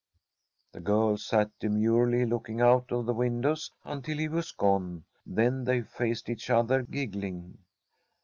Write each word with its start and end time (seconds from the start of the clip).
The 0.71 0.79
girls 0.79 1.23
sat 1.27 1.51
demurely 1.59 2.25
looking 2.25 2.59
out 2.59 2.91
of 2.91 3.05
the 3.05 3.13
windows 3.13 3.69
until 3.83 4.17
he 4.17 4.27
was 4.27 4.51
gone, 4.51 5.03
then 5.27 5.63
they 5.63 5.83
faced 5.83 6.27
each 6.27 6.49
other, 6.49 6.81
giggling. 6.81 7.59